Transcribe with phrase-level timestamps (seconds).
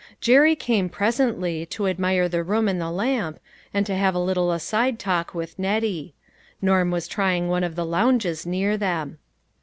[0.19, 3.39] Jerry came, presently, to admire the room and the lamp,
[3.71, 6.15] and to have a little aside talk with Nettie.
[6.59, 9.19] Norm was trying one of the lounges near them.